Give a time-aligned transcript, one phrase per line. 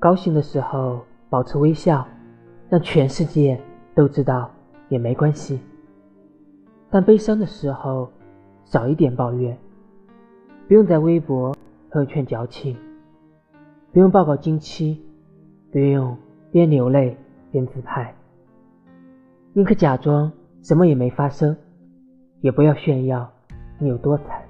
[0.00, 2.06] 高兴的时候保持微笑，
[2.68, 3.60] 让全世界
[3.96, 4.48] 都知道
[4.88, 5.58] 也没关系。
[6.88, 8.08] 但悲伤的时候
[8.64, 9.58] 少一点抱怨，
[10.68, 11.52] 不用在微博、
[11.90, 12.76] 朋友圈矫情，
[13.92, 15.04] 不用报告经期，
[15.72, 16.16] 不用
[16.52, 17.16] 边流泪
[17.50, 18.14] 边自拍，
[19.52, 20.30] 宁可假装
[20.62, 21.56] 什么也没发生，
[22.40, 23.28] 也不要炫耀
[23.80, 24.44] 你有多惨。